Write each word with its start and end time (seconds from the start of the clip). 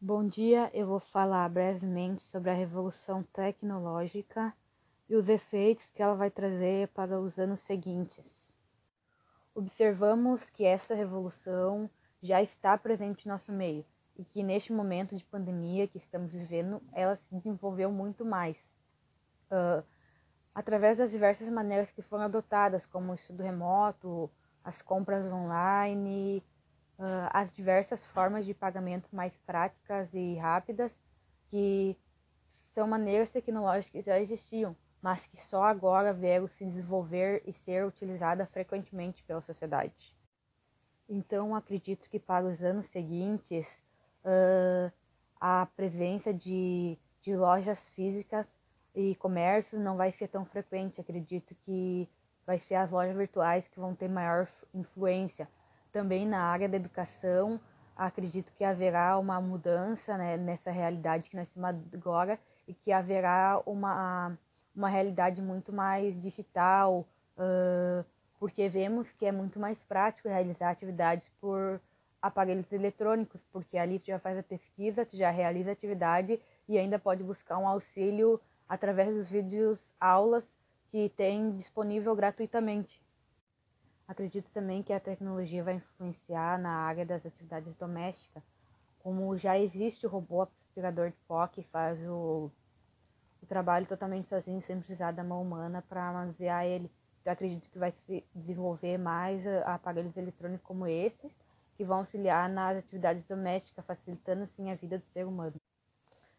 Bom 0.00 0.28
dia, 0.28 0.70
eu 0.72 0.86
vou 0.86 1.00
falar 1.00 1.48
brevemente 1.48 2.22
sobre 2.22 2.50
a 2.50 2.54
revolução 2.54 3.24
tecnológica 3.24 4.54
e 5.08 5.16
os 5.16 5.28
efeitos 5.28 5.90
que 5.90 6.00
ela 6.00 6.14
vai 6.14 6.30
trazer 6.30 6.86
para 6.94 7.18
os 7.18 7.36
anos 7.36 7.58
seguintes. 7.62 8.54
Observamos 9.52 10.50
que 10.50 10.64
essa 10.64 10.94
revolução 10.94 11.90
já 12.22 12.40
está 12.40 12.78
presente 12.78 13.24
em 13.24 13.28
nosso 13.28 13.50
meio 13.50 13.84
e 14.16 14.24
que 14.24 14.44
neste 14.44 14.72
momento 14.72 15.16
de 15.16 15.24
pandemia 15.24 15.88
que 15.88 15.98
estamos 15.98 16.32
vivendo, 16.32 16.80
ela 16.92 17.16
se 17.16 17.34
desenvolveu 17.34 17.90
muito 17.90 18.24
mais. 18.24 18.56
Uh, 19.50 19.84
através 20.54 20.98
das 20.98 21.10
diversas 21.10 21.50
maneiras 21.50 21.90
que 21.90 22.02
foram 22.02 22.22
adotadas, 22.22 22.86
como 22.86 23.10
o 23.10 23.16
estudo 23.16 23.42
remoto, 23.42 24.30
as 24.62 24.80
compras 24.80 25.32
online, 25.32 26.40
uh, 26.98 27.30
as 27.32 27.50
diversas 27.50 28.04
formas 28.08 28.44
de 28.44 28.52
pagamento 28.52 29.14
mais 29.14 29.32
práticas 29.46 30.12
e 30.12 30.34
rápidas, 30.36 30.92
que 31.48 31.96
são 32.74 32.86
maneiras 32.86 33.30
tecnológicas 33.30 33.90
que 33.90 34.02
já 34.02 34.20
existiam, 34.20 34.76
mas 35.00 35.26
que 35.26 35.36
só 35.36 35.64
agora 35.64 36.12
vieram 36.12 36.48
se 36.48 36.64
desenvolver 36.64 37.42
e 37.46 37.52
ser 37.52 37.86
utilizada 37.86 38.44
frequentemente 38.46 39.22
pela 39.22 39.40
sociedade. 39.40 40.16
Então, 41.08 41.54
acredito 41.54 42.10
que 42.10 42.18
para 42.18 42.44
os 42.44 42.62
anos 42.62 42.86
seguintes, 42.86 43.82
uh, 44.24 44.92
a 45.40 45.66
presença 45.74 46.34
de, 46.34 46.98
de 47.22 47.34
lojas 47.34 47.88
físicas 47.88 48.46
e 48.94 49.14
comércios 49.14 49.80
não 49.80 49.96
vai 49.96 50.12
ser 50.12 50.28
tão 50.28 50.44
frequente. 50.44 51.00
Acredito 51.00 51.54
que 51.64 52.08
vai 52.44 52.58
ser 52.58 52.74
as 52.74 52.90
lojas 52.90 53.16
virtuais 53.16 53.68
que 53.68 53.80
vão 53.80 53.94
ter 53.94 54.08
maior 54.08 54.48
influência. 54.74 55.48
Também 55.98 56.24
na 56.24 56.42
área 56.42 56.68
da 56.68 56.76
educação, 56.76 57.60
acredito 57.96 58.52
que 58.54 58.62
haverá 58.62 59.18
uma 59.18 59.40
mudança 59.40 60.16
né, 60.16 60.36
nessa 60.36 60.70
realidade 60.70 61.28
que 61.28 61.34
nós 61.34 61.50
temos 61.50 61.74
agora 61.92 62.38
e 62.68 62.72
que 62.72 62.92
haverá 62.92 63.60
uma, 63.66 64.38
uma 64.76 64.88
realidade 64.88 65.42
muito 65.42 65.72
mais 65.72 66.16
digital, 66.20 67.04
uh, 67.36 68.04
porque 68.38 68.68
vemos 68.68 69.10
que 69.18 69.26
é 69.26 69.32
muito 69.32 69.58
mais 69.58 69.76
prático 69.88 70.28
realizar 70.28 70.70
atividades 70.70 71.28
por 71.40 71.80
aparelhos 72.22 72.70
eletrônicos, 72.70 73.40
porque 73.52 73.76
ali 73.76 73.98
tu 73.98 74.06
já 74.06 74.20
faz 74.20 74.38
a 74.38 74.42
pesquisa, 74.44 75.04
tu 75.04 75.16
já 75.16 75.32
realiza 75.32 75.70
a 75.70 75.72
atividade 75.72 76.40
e 76.68 76.78
ainda 76.78 77.00
pode 77.00 77.24
buscar 77.24 77.58
um 77.58 77.66
auxílio 77.66 78.40
através 78.68 79.16
dos 79.16 79.28
vídeos 79.28 79.80
aulas 79.98 80.44
que 80.92 81.08
tem 81.16 81.56
disponível 81.56 82.14
gratuitamente. 82.14 83.02
Acredito 84.08 84.50
também 84.52 84.82
que 84.82 84.92
a 84.94 84.98
tecnologia 84.98 85.62
vai 85.62 85.74
influenciar 85.74 86.58
na 86.58 86.70
área 86.70 87.04
das 87.04 87.26
atividades 87.26 87.74
domésticas, 87.74 88.42
como 89.00 89.36
já 89.36 89.58
existe 89.58 90.06
o 90.06 90.08
robô 90.08 90.42
aspirador 90.42 91.10
de 91.10 91.16
pó 91.28 91.46
que 91.46 91.62
faz 91.64 92.00
o, 92.08 92.50
o 93.42 93.46
trabalho 93.46 93.84
totalmente 93.84 94.30
sozinho, 94.30 94.62
sem 94.62 94.78
precisar 94.78 95.12
da 95.12 95.22
mão 95.22 95.42
humana 95.42 95.84
para 95.86 96.10
manusear 96.10 96.64
ele. 96.64 96.90
Então, 97.20 97.34
acredito 97.34 97.68
que 97.68 97.78
vai 97.78 97.92
se 97.92 98.24
desenvolver 98.34 98.96
mais 98.96 99.46
aparelhos 99.66 100.16
eletrônicos 100.16 100.66
como 100.66 100.86
esses, 100.86 101.30
que 101.76 101.84
vão 101.84 101.98
auxiliar 101.98 102.48
nas 102.48 102.78
atividades 102.78 103.24
domésticas, 103.24 103.84
facilitando 103.84 104.44
assim 104.44 104.70
a 104.70 104.74
vida 104.74 104.98
do 104.98 105.04
ser 105.04 105.26
humano. 105.26 105.54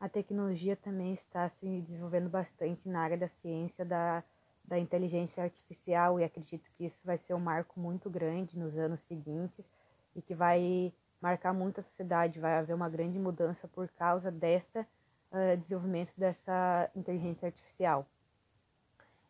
A 0.00 0.08
tecnologia 0.08 0.76
também 0.76 1.12
está 1.12 1.50
se 1.50 1.82
desenvolvendo 1.82 2.30
bastante 2.30 2.88
na 2.88 3.02
área 3.02 3.18
da 3.18 3.28
ciência 3.28 3.84
da, 3.84 4.24
da 4.70 4.78
inteligência 4.78 5.42
artificial 5.42 6.20
e 6.20 6.24
acredito 6.24 6.70
que 6.76 6.86
isso 6.86 7.04
vai 7.04 7.18
ser 7.18 7.34
um 7.34 7.40
marco 7.40 7.80
muito 7.80 8.08
grande 8.08 8.56
nos 8.56 8.78
anos 8.78 9.02
seguintes 9.02 9.68
e 10.14 10.22
que 10.22 10.32
vai 10.32 10.94
marcar 11.20 11.52
muito 11.52 11.80
a 11.80 11.82
sociedade. 11.82 12.38
Vai 12.38 12.56
haver 12.56 12.74
uma 12.74 12.88
grande 12.88 13.18
mudança 13.18 13.66
por 13.66 13.88
causa 13.88 14.30
dessa 14.30 14.86
uh, 15.32 15.56
desenvolvimento 15.56 16.12
dessa 16.16 16.88
inteligência 16.94 17.46
artificial. 17.46 18.06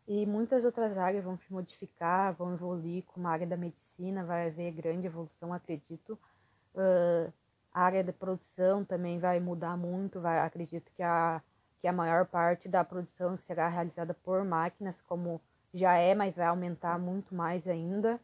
E 0.07 0.27
muitas 0.27 0.63
outras 0.63 0.95
áreas 0.95 1.23
vão 1.23 1.37
se 1.37 1.51
modificar, 1.51 2.33
vão 2.35 2.53
evoluir, 2.53 3.03
como 3.05 3.27
a 3.27 3.31
área 3.31 3.47
da 3.47 3.57
medicina, 3.57 4.23
vai 4.23 4.47
haver 4.47 4.71
grande 4.73 5.07
evolução, 5.07 5.51
acredito. 5.51 6.19
Uh, 6.75 7.33
a 7.73 7.81
área 7.81 8.03
de 8.03 8.11
produção 8.11 8.85
também 8.85 9.17
vai 9.17 9.39
mudar 9.39 9.75
muito, 9.75 10.21
vai, 10.21 10.37
acredito 10.39 10.91
que 10.91 11.01
a, 11.01 11.41
que 11.81 11.87
a 11.87 11.93
maior 11.93 12.25
parte 12.25 12.69
da 12.69 12.83
produção 12.83 13.35
será 13.37 13.67
realizada 13.67 14.13
por 14.13 14.45
máquinas, 14.45 15.01
como 15.01 15.41
já 15.73 15.95
é, 15.95 16.13
mas 16.13 16.35
vai 16.35 16.45
aumentar 16.45 16.99
muito 16.99 17.33
mais 17.33 17.67
ainda. 17.67 18.19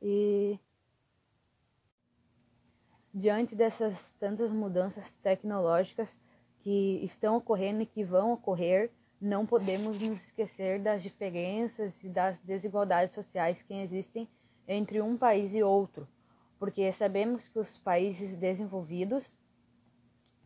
E 0.00 0.58
diante 3.12 3.56
dessas 3.56 4.14
tantas 4.14 4.52
mudanças 4.52 5.12
tecnológicas 5.16 6.18
que 6.60 7.00
estão 7.04 7.36
ocorrendo 7.36 7.82
e 7.82 7.86
que 7.86 8.04
vão 8.04 8.32
ocorrer, 8.32 8.90
não 9.20 9.44
podemos 9.44 10.00
nos 10.00 10.22
esquecer 10.22 10.80
das 10.80 11.02
diferenças 11.02 11.92
e 12.04 12.08
das 12.08 12.38
desigualdades 12.38 13.14
sociais 13.14 13.62
que 13.62 13.74
existem 13.74 14.28
entre 14.66 15.00
um 15.00 15.16
país 15.18 15.52
e 15.54 15.62
outro 15.62 16.08
porque 16.64 16.90
sabemos 16.92 17.46
que 17.46 17.58
os 17.58 17.76
países 17.76 18.36
desenvolvidos 18.36 19.38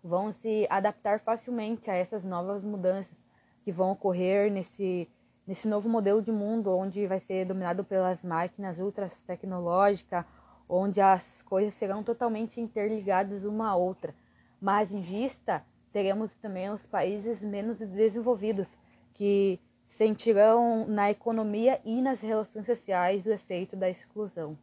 vão 0.02 0.32
se 0.32 0.66
adaptar 0.70 1.20
facilmente 1.20 1.90
a 1.90 1.94
essas 1.94 2.24
novas 2.24 2.62
mudanças 2.62 3.26
que 3.62 3.72
vão 3.72 3.90
ocorrer 3.90 4.50
nesse, 4.50 5.08
nesse 5.46 5.68
novo 5.68 5.88
modelo 5.88 6.22
de 6.22 6.32
mundo, 6.32 6.74
onde 6.76 7.06
vai 7.06 7.20
ser 7.20 7.44
dominado 7.44 7.84
pelas 7.84 8.22
máquinas 8.22 8.78
ultra 8.78 9.10
tecnológicas, 9.26 10.24
onde 10.68 11.00
as 11.00 11.42
coisas 11.42 11.74
serão 11.74 12.02
totalmente 12.02 12.60
interligadas 12.60 13.44
uma 13.44 13.70
à 13.70 13.76
outra. 13.76 14.14
Mas 14.60 14.92
em 14.92 15.00
vista, 15.00 15.64
teremos 15.92 16.34
também 16.36 16.70
os 16.70 16.84
países 16.86 17.42
menos 17.42 17.78
desenvolvidos, 17.78 18.68
que 19.14 19.58
sentirão 19.88 20.86
na 20.86 21.10
economia 21.10 21.80
e 21.84 22.02
nas 22.02 22.20
relações 22.20 22.66
sociais 22.66 23.26
o 23.26 23.32
efeito 23.32 23.74
da 23.76 23.88
exclusão. 23.88 24.56